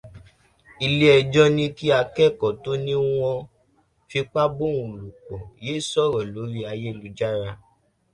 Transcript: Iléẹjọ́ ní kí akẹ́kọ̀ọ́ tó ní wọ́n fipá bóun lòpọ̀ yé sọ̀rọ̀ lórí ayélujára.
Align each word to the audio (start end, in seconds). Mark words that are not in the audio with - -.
Iléẹjọ́ 0.85 1.45
ní 1.55 1.65
kí 1.77 1.87
akẹ́kọ̀ọ́ 2.01 2.57
tó 2.63 2.71
ní 2.85 2.93
wọ́n 3.11 3.37
fipá 4.09 4.43
bóun 4.57 4.89
lòpọ̀ 5.01 5.39
yé 5.65 5.73
sọ̀rọ̀ 5.89 6.23
lórí 6.33 6.61
ayélujára. 6.71 7.51